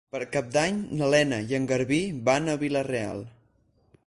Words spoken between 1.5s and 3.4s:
i en Garbí van a Vila-real.